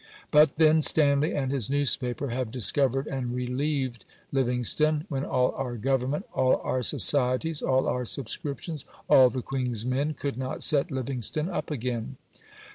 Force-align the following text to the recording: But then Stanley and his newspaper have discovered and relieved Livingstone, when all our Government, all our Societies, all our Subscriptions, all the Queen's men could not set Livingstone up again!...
But 0.31 0.55
then 0.55 0.81
Stanley 0.81 1.35
and 1.35 1.51
his 1.51 1.69
newspaper 1.69 2.29
have 2.29 2.49
discovered 2.49 3.05
and 3.05 3.35
relieved 3.35 4.03
Livingstone, 4.31 5.05
when 5.09 5.23
all 5.23 5.51
our 5.53 5.77
Government, 5.77 6.25
all 6.33 6.55
our 6.63 6.81
Societies, 6.81 7.61
all 7.61 7.87
our 7.87 8.03
Subscriptions, 8.05 8.83
all 9.07 9.29
the 9.29 9.43
Queen's 9.43 9.85
men 9.85 10.15
could 10.15 10.39
not 10.39 10.63
set 10.63 10.89
Livingstone 10.89 11.49
up 11.49 11.69
again!... 11.69 12.17